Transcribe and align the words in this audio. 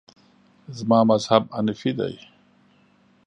زما 0.77 0.99
مذهب 1.11 1.43
حنیفي 1.55 1.91
دی. 1.97 2.15